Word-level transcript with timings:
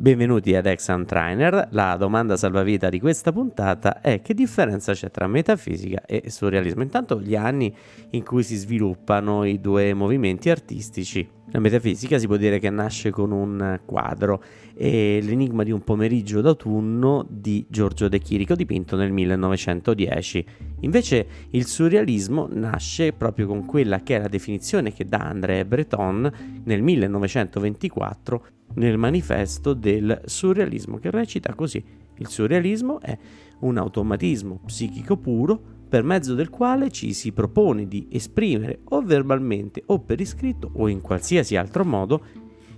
Benvenuti 0.00 0.54
ad 0.56 0.64
Exam 0.64 1.04
Trainer. 1.04 1.68
La 1.72 1.94
domanda 1.96 2.38
salvavita 2.38 2.88
di 2.88 2.98
questa 2.98 3.32
puntata 3.32 4.00
è 4.00 4.22
che 4.22 4.32
differenza 4.32 4.94
c'è 4.94 5.10
tra 5.10 5.26
metafisica 5.26 6.06
e 6.06 6.30
surrealismo? 6.30 6.82
Intanto 6.82 7.20
gli 7.20 7.36
anni 7.36 7.70
in 8.12 8.24
cui 8.24 8.42
si 8.42 8.56
sviluppano 8.56 9.44
i 9.44 9.60
due 9.60 9.92
movimenti 9.92 10.48
artistici. 10.48 11.28
La 11.50 11.58
metafisica 11.58 12.16
si 12.16 12.26
può 12.26 12.36
dire 12.36 12.58
che 12.58 12.70
nasce 12.70 13.10
con 13.10 13.30
un 13.30 13.78
quadro 13.84 14.42
l'enigma 14.74 15.64
di 15.64 15.70
un 15.70 15.84
pomeriggio 15.84 16.40
d'autunno 16.40 17.26
di 17.28 17.66
Giorgio 17.68 18.08
De 18.08 18.20
Chirico 18.20 18.54
dipinto 18.54 18.96
nel 18.96 19.12
1910. 19.12 20.46
Invece 20.80 21.26
il 21.50 21.66
surrealismo 21.66 22.48
nasce 22.50 23.12
proprio 23.12 23.46
con 23.46 23.64
quella 23.64 24.02
che 24.02 24.16
è 24.16 24.20
la 24.20 24.28
definizione 24.28 24.92
che 24.92 25.04
dà 25.04 25.18
André 25.18 25.64
Breton 25.64 26.30
nel 26.64 26.82
1924 26.82 28.46
nel 28.74 28.96
manifesto 28.96 29.74
del 29.74 30.22
surrealismo 30.24 30.98
che 30.98 31.10
recita 31.10 31.54
così. 31.54 31.82
Il 32.18 32.28
surrealismo 32.28 33.00
è 33.00 33.16
un 33.60 33.76
automatismo 33.78 34.60
psichico 34.66 35.16
puro 35.16 35.78
per 35.88 36.04
mezzo 36.04 36.34
del 36.34 36.50
quale 36.50 36.90
ci 36.90 37.12
si 37.12 37.32
propone 37.32 37.88
di 37.88 38.06
esprimere 38.10 38.80
o 38.90 39.02
verbalmente 39.02 39.82
o 39.86 39.98
per 39.98 40.20
iscritto 40.20 40.70
o 40.74 40.88
in 40.88 41.00
qualsiasi 41.00 41.56
altro 41.56 41.84
modo 41.84 42.24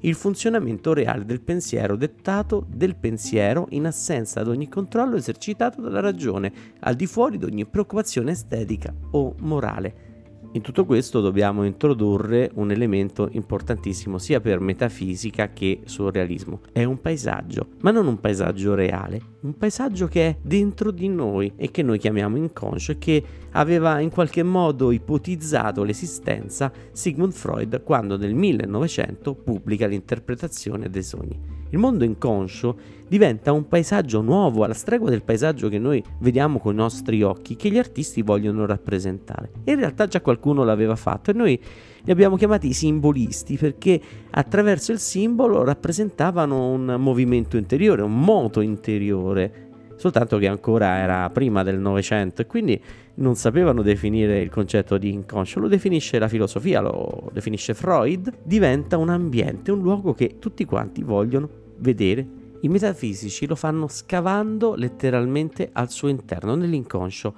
il 0.00 0.14
funzionamento 0.14 0.92
reale 0.92 1.24
del 1.24 1.40
pensiero 1.40 1.96
dettato 1.96 2.66
del 2.68 2.96
pensiero 2.96 3.66
in 3.70 3.86
assenza 3.86 4.40
ad 4.40 4.48
ogni 4.48 4.68
controllo 4.68 5.16
esercitato 5.16 5.80
dalla 5.80 6.00
ragione, 6.00 6.52
al 6.80 6.94
di 6.94 7.06
fuori 7.06 7.38
di 7.38 7.44
ogni 7.44 7.66
preoccupazione 7.66 8.32
estetica 8.32 8.92
o 9.12 9.34
morale. 9.40 10.09
In 10.52 10.62
tutto 10.62 10.84
questo 10.84 11.20
dobbiamo 11.20 11.64
introdurre 11.64 12.50
un 12.54 12.72
elemento 12.72 13.28
importantissimo 13.30 14.18
sia 14.18 14.40
per 14.40 14.58
metafisica 14.58 15.52
che 15.52 15.82
surrealismo. 15.84 16.62
È 16.72 16.82
un 16.82 17.00
paesaggio, 17.00 17.68
ma 17.82 17.92
non 17.92 18.08
un 18.08 18.18
paesaggio 18.18 18.74
reale, 18.74 19.20
un 19.42 19.56
paesaggio 19.56 20.08
che 20.08 20.26
è 20.26 20.36
dentro 20.42 20.90
di 20.90 21.06
noi 21.06 21.52
e 21.54 21.70
che 21.70 21.84
noi 21.84 21.98
chiamiamo 21.98 22.36
inconscio 22.36 22.92
e 22.92 22.98
che 22.98 23.24
aveva 23.52 24.00
in 24.00 24.10
qualche 24.10 24.42
modo 24.42 24.90
ipotizzato 24.90 25.84
l'esistenza 25.84 26.72
Sigmund 26.90 27.32
Freud 27.32 27.84
quando 27.84 28.16
nel 28.16 28.34
1900 28.34 29.34
pubblica 29.36 29.86
l'interpretazione 29.86 30.90
dei 30.90 31.04
sogni. 31.04 31.59
Il 31.70 31.78
mondo 31.78 32.04
inconscio 32.04 32.76
diventa 33.08 33.52
un 33.52 33.66
paesaggio 33.66 34.20
nuovo 34.20 34.64
alla 34.64 34.74
stregua 34.74 35.10
del 35.10 35.22
paesaggio 35.22 35.68
che 35.68 35.78
noi 35.78 36.02
vediamo 36.18 36.58
con 36.58 36.74
i 36.74 36.76
nostri 36.76 37.22
occhi, 37.22 37.56
che 37.56 37.70
gli 37.70 37.78
artisti 37.78 38.22
vogliono 38.22 38.66
rappresentare. 38.66 39.50
In 39.64 39.76
realtà 39.76 40.06
già 40.06 40.20
qualcuno 40.20 40.64
l'aveva 40.64 40.96
fatto 40.96 41.30
e 41.30 41.34
noi 41.34 41.60
li 42.02 42.12
abbiamo 42.12 42.36
chiamati 42.36 42.68
i 42.68 42.72
simbolisti 42.72 43.56
perché 43.56 44.00
attraverso 44.30 44.92
il 44.92 44.98
simbolo 44.98 45.64
rappresentavano 45.64 46.70
un 46.70 46.96
movimento 46.98 47.56
interiore, 47.56 48.02
un 48.02 48.18
moto 48.18 48.60
interiore 48.60 49.69
soltanto 50.00 50.38
che 50.38 50.46
ancora 50.46 50.96
era 50.96 51.28
prima 51.28 51.62
del 51.62 51.78
Novecento 51.78 52.40
e 52.40 52.46
quindi 52.46 52.80
non 53.16 53.34
sapevano 53.34 53.82
definire 53.82 54.40
il 54.40 54.48
concetto 54.48 54.96
di 54.96 55.12
inconscio, 55.12 55.60
lo 55.60 55.68
definisce 55.68 56.18
la 56.18 56.26
filosofia, 56.26 56.80
lo 56.80 57.28
definisce 57.34 57.74
Freud, 57.74 58.32
diventa 58.42 58.96
un 58.96 59.10
ambiente, 59.10 59.70
un 59.70 59.82
luogo 59.82 60.14
che 60.14 60.38
tutti 60.38 60.64
quanti 60.64 61.02
vogliono 61.02 61.46
vedere. 61.76 62.26
I 62.62 62.68
metafisici 62.68 63.46
lo 63.46 63.54
fanno 63.54 63.88
scavando 63.88 64.74
letteralmente 64.74 65.68
al 65.70 65.90
suo 65.90 66.08
interno, 66.08 66.54
nell'inconscio, 66.54 67.34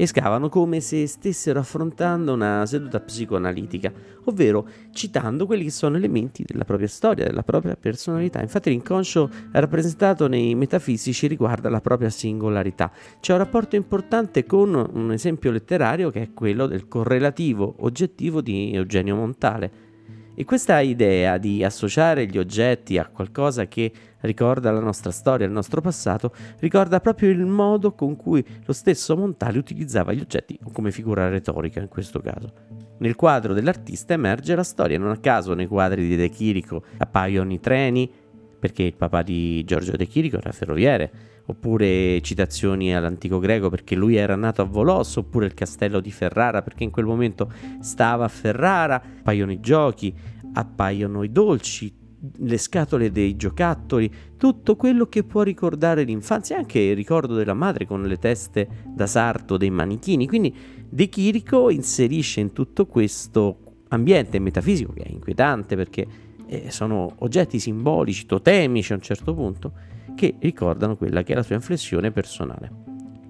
e 0.00 0.06
scavano 0.06 0.48
come 0.48 0.80
se 0.80 1.06
stessero 1.06 1.58
affrontando 1.58 2.32
una 2.32 2.64
seduta 2.64 3.00
psicoanalitica, 3.00 3.92
ovvero 4.24 4.66
citando 4.92 5.44
quelli 5.44 5.64
che 5.64 5.70
sono 5.70 5.98
elementi 5.98 6.42
della 6.42 6.64
propria 6.64 6.88
storia, 6.88 7.26
della 7.26 7.42
propria 7.42 7.76
personalità. 7.76 8.40
Infatti 8.40 8.70
l'inconscio 8.70 9.28
rappresentato 9.52 10.26
nei 10.26 10.54
metafisici 10.54 11.26
riguarda 11.26 11.68
la 11.68 11.82
propria 11.82 12.08
singolarità. 12.08 12.90
C'è 13.20 13.32
un 13.32 13.40
rapporto 13.40 13.76
importante 13.76 14.46
con 14.46 14.74
un 14.90 15.12
esempio 15.12 15.50
letterario 15.50 16.08
che 16.08 16.22
è 16.22 16.32
quello 16.32 16.66
del 16.66 16.88
correlativo 16.88 17.74
oggettivo 17.80 18.40
di 18.40 18.72
Eugenio 18.72 19.16
Montale 19.16 19.88
e 20.34 20.44
questa 20.44 20.80
idea 20.80 21.38
di 21.38 21.62
associare 21.64 22.26
gli 22.26 22.38
oggetti 22.38 22.98
a 22.98 23.06
qualcosa 23.06 23.66
che 23.66 23.92
ricorda 24.20 24.70
la 24.70 24.80
nostra 24.80 25.10
storia, 25.10 25.46
il 25.46 25.52
nostro 25.52 25.80
passato, 25.80 26.32
ricorda 26.58 27.00
proprio 27.00 27.30
il 27.30 27.44
modo 27.44 27.92
con 27.92 28.16
cui 28.16 28.44
lo 28.64 28.72
stesso 28.72 29.16
Montale 29.16 29.58
utilizzava 29.58 30.12
gli 30.12 30.20
oggetti 30.20 30.58
come 30.72 30.90
figura 30.90 31.28
retorica 31.28 31.80
in 31.80 31.88
questo 31.88 32.20
caso. 32.20 32.52
Nel 32.98 33.16
quadro 33.16 33.54
dell'artista 33.54 34.12
emerge 34.12 34.54
la 34.54 34.62
storia, 34.62 34.98
non 34.98 35.10
a 35.10 35.18
caso 35.18 35.54
nei 35.54 35.66
quadri 35.66 36.06
di 36.06 36.16
De 36.16 36.28
Chirico 36.28 36.82
appaiono 36.98 37.52
i 37.52 37.60
treni, 37.60 38.10
perché 38.58 38.82
il 38.82 38.94
papà 38.94 39.22
di 39.22 39.64
Giorgio 39.64 39.96
De 39.96 40.06
Chirico 40.06 40.36
era 40.36 40.52
ferroviere, 40.52 41.10
oppure 41.50 42.20
citazioni 42.22 42.94
all'antico 42.94 43.38
greco 43.38 43.68
perché 43.68 43.94
lui 43.94 44.16
era 44.16 44.34
nato 44.34 44.62
a 44.62 44.64
Volos, 44.64 45.16
oppure 45.16 45.46
il 45.46 45.54
castello 45.54 46.00
di 46.00 46.10
Ferrara 46.10 46.62
perché 46.62 46.84
in 46.84 46.90
quel 46.90 47.04
momento 47.04 47.52
stava 47.80 48.24
a 48.24 48.28
Ferrara, 48.28 49.02
appaiono 49.18 49.52
i 49.52 49.60
giochi, 49.60 50.14
appaiono 50.52 51.22
i 51.22 51.30
dolci, 51.30 51.94
le 52.38 52.58
scatole 52.58 53.10
dei 53.10 53.36
giocattoli, 53.36 54.12
tutto 54.36 54.76
quello 54.76 55.06
che 55.06 55.24
può 55.24 55.42
ricordare 55.42 56.04
l'infanzia, 56.04 56.56
anche 56.56 56.78
il 56.78 56.96
ricordo 56.96 57.34
della 57.34 57.54
madre 57.54 57.86
con 57.86 58.02
le 58.02 58.16
teste 58.16 58.68
da 58.86 59.06
sarto 59.06 59.56
dei 59.56 59.70
manichini. 59.70 60.26
Quindi 60.26 60.54
De 60.88 61.08
Chirico 61.08 61.70
inserisce 61.70 62.40
in 62.40 62.52
tutto 62.52 62.86
questo 62.86 63.58
ambiente 63.88 64.38
metafisico 64.38 64.92
che 64.92 65.02
è 65.02 65.10
inquietante 65.10 65.76
perché 65.76 66.06
eh, 66.50 66.70
sono 66.70 67.14
oggetti 67.18 67.60
simbolici, 67.60 68.26
totemici 68.26 68.92
a 68.92 68.96
un 68.96 69.02
certo 69.02 69.32
punto, 69.34 69.72
che 70.16 70.34
ricordano 70.40 70.96
quella 70.96 71.22
che 71.22 71.32
è 71.32 71.36
la 71.36 71.44
sua 71.44 71.54
inflessione 71.54 72.10
personale. 72.10 72.70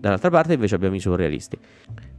Dall'altra 0.00 0.30
parte 0.30 0.54
invece 0.54 0.74
abbiamo 0.74 0.94
i 0.94 1.00
surrealisti. 1.00 1.58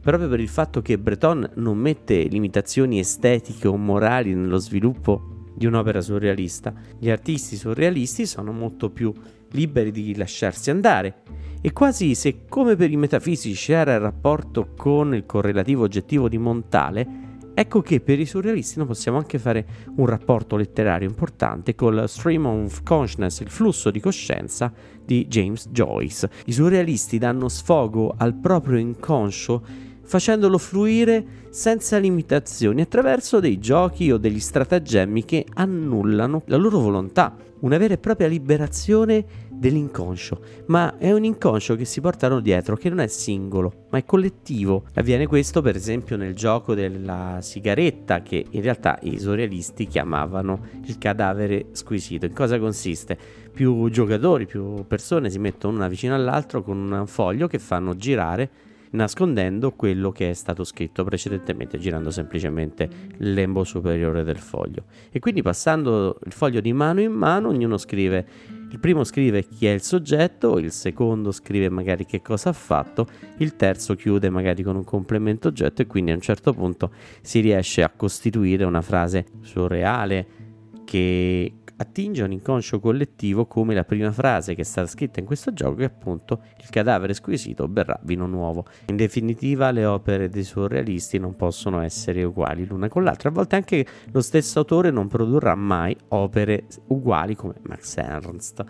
Proprio 0.00 0.28
per 0.28 0.38
il 0.38 0.48
fatto 0.48 0.80
che 0.80 0.98
Breton 0.98 1.50
non 1.56 1.76
mette 1.76 2.22
limitazioni 2.22 3.00
estetiche 3.00 3.66
o 3.66 3.76
morali 3.76 4.32
nello 4.32 4.58
sviluppo 4.58 5.50
di 5.56 5.66
un'opera 5.66 6.00
surrealista, 6.00 6.72
gli 6.98 7.10
artisti 7.10 7.56
surrealisti 7.56 8.24
sono 8.24 8.52
molto 8.52 8.90
più 8.90 9.12
liberi 9.50 9.90
di 9.90 10.16
lasciarsi 10.16 10.70
andare. 10.70 11.22
E 11.60 11.72
quasi 11.72 12.14
se 12.14 12.46
come 12.48 12.76
per 12.76 12.90
i 12.90 12.96
metafisici 12.96 13.72
era 13.72 13.94
il 13.94 14.00
rapporto 14.00 14.68
con 14.76 15.14
il 15.14 15.26
correlativo 15.26 15.82
oggettivo 15.82 16.28
di 16.28 16.38
Montale, 16.38 17.31
Ecco 17.54 17.82
che 17.82 18.00
per 18.00 18.18
i 18.18 18.24
surrealisti 18.24 18.78
non 18.78 18.86
possiamo 18.86 19.18
anche 19.18 19.38
fare 19.38 19.66
un 19.96 20.06
rapporto 20.06 20.56
letterario 20.56 21.06
importante 21.06 21.74
col 21.74 22.08
Stream 22.08 22.46
of 22.46 22.82
Consciousness, 22.82 23.40
il 23.40 23.50
flusso 23.50 23.90
di 23.90 24.00
coscienza 24.00 24.72
di 25.04 25.26
James 25.26 25.68
Joyce. 25.68 26.30
I 26.46 26.52
surrealisti 26.52 27.18
danno 27.18 27.48
sfogo 27.48 28.14
al 28.16 28.34
proprio 28.34 28.78
inconscio 28.78 29.90
facendolo 30.02 30.58
fluire 30.58 31.24
senza 31.50 31.98
limitazioni 31.98 32.80
attraverso 32.80 33.38
dei 33.38 33.58
giochi 33.58 34.10
o 34.10 34.16
degli 34.16 34.40
stratagemmi 34.40 35.24
che 35.24 35.46
annullano 35.54 36.42
la 36.46 36.56
loro 36.56 36.80
volontà, 36.80 37.36
una 37.60 37.78
vera 37.78 37.94
e 37.94 37.98
propria 37.98 38.28
liberazione 38.28 39.24
dell'inconscio, 39.62 40.40
ma 40.66 40.98
è 40.98 41.12
un 41.12 41.22
inconscio 41.22 41.76
che 41.76 41.84
si 41.84 42.00
portano 42.00 42.40
dietro, 42.40 42.76
che 42.76 42.88
non 42.88 42.98
è 42.98 43.06
singolo, 43.06 43.86
ma 43.90 43.98
è 43.98 44.04
collettivo. 44.04 44.86
Avviene 44.94 45.28
questo 45.28 45.62
per 45.62 45.76
esempio 45.76 46.16
nel 46.16 46.34
gioco 46.34 46.74
della 46.74 47.38
sigaretta, 47.40 48.22
che 48.22 48.44
in 48.50 48.60
realtà 48.60 48.98
i 49.02 49.20
surrealisti 49.20 49.86
chiamavano 49.86 50.66
il 50.86 50.98
cadavere 50.98 51.66
squisito. 51.70 52.26
In 52.26 52.34
cosa 52.34 52.58
consiste? 52.58 53.16
Più 53.52 53.88
giocatori, 53.88 54.46
più 54.46 54.84
persone 54.88 55.30
si 55.30 55.38
mettono 55.38 55.76
una 55.76 55.86
vicino 55.86 56.16
all'altro 56.16 56.64
con 56.64 56.90
un 56.90 57.06
foglio 57.06 57.46
che 57.46 57.60
fanno 57.60 57.94
girare 57.94 58.50
nascondendo 58.92 59.72
quello 59.72 60.10
che 60.12 60.30
è 60.30 60.32
stato 60.34 60.64
scritto 60.64 61.02
precedentemente, 61.04 61.78
girando 61.78 62.10
semplicemente 62.10 62.88
il 63.18 63.32
lembo 63.32 63.64
superiore 63.64 64.22
del 64.22 64.38
foglio. 64.38 64.84
E 65.10 65.18
quindi 65.18 65.40
passando 65.40 66.18
il 66.26 66.32
foglio 66.32 66.60
di 66.60 66.74
mano 66.74 67.00
in 67.00 67.12
mano, 67.12 67.48
ognuno 67.48 67.78
scrive, 67.78 68.26
il 68.72 68.78
primo 68.78 69.04
scrive 69.04 69.46
chi 69.46 69.66
è 69.66 69.70
il 69.70 69.82
soggetto, 69.82 70.58
il 70.58 70.72
secondo 70.72 71.30
scrive 71.30 71.68
magari 71.68 72.06
che 72.06 72.22
cosa 72.22 72.48
ha 72.48 72.54
fatto, 72.54 73.06
il 73.38 73.54
terzo 73.54 73.94
chiude 73.94 74.30
magari 74.30 74.62
con 74.62 74.76
un 74.76 74.84
complemento 74.84 75.48
oggetto 75.48 75.82
e 75.82 75.86
quindi 75.86 76.10
a 76.10 76.14
un 76.14 76.22
certo 76.22 76.54
punto 76.54 76.90
si 77.20 77.40
riesce 77.40 77.82
a 77.82 77.90
costituire 77.94 78.64
una 78.64 78.80
frase 78.80 79.26
surreale 79.42 80.26
che 80.84 81.52
attinge 81.82 82.22
a 82.22 82.24
un 82.24 82.32
inconscio 82.32 82.80
collettivo 82.80 83.46
come 83.46 83.74
la 83.74 83.84
prima 83.84 84.10
frase 84.10 84.54
che 84.54 84.62
è 84.62 84.64
stata 84.64 84.86
scritta 84.86 85.20
in 85.20 85.26
questo 85.26 85.52
gioco 85.52 85.76
che 85.76 85.84
appunto 85.84 86.42
il 86.58 86.70
cadavere 86.70 87.14
squisito 87.14 87.68
berrà 87.68 87.98
vino 88.04 88.26
nuovo. 88.26 88.64
In 88.86 88.96
definitiva 88.96 89.70
le 89.70 89.84
opere 89.84 90.28
dei 90.28 90.44
surrealisti 90.44 91.18
non 91.18 91.36
possono 91.36 91.80
essere 91.80 92.24
uguali 92.24 92.64
l'una 92.66 92.88
con 92.88 93.04
l'altra, 93.04 93.28
a 93.28 93.32
volte 93.32 93.56
anche 93.56 93.86
lo 94.10 94.20
stesso 94.20 94.60
autore 94.60 94.90
non 94.90 95.08
produrrà 95.08 95.54
mai 95.54 95.96
opere 96.08 96.66
uguali 96.88 97.34
come 97.34 97.54
Max 97.62 97.96
Ernst. 97.96 98.64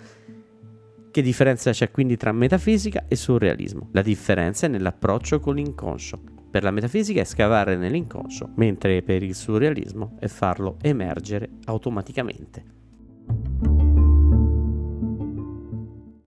Che 1.10 1.20
differenza 1.20 1.72
c'è 1.72 1.90
quindi 1.90 2.16
tra 2.16 2.32
metafisica 2.32 3.04
e 3.06 3.16
surrealismo? 3.16 3.90
La 3.92 4.00
differenza 4.00 4.64
è 4.64 4.70
nell'approccio 4.70 5.40
con 5.40 5.56
l'inconscio. 5.56 6.18
Per 6.50 6.62
la 6.62 6.70
metafisica 6.70 7.20
è 7.20 7.24
scavare 7.24 7.76
nell'inconscio, 7.76 8.50
mentre 8.56 9.02
per 9.02 9.22
il 9.22 9.34
surrealismo 9.34 10.16
è 10.18 10.26
farlo 10.26 10.76
emergere 10.80 11.48
automaticamente. 11.64 12.81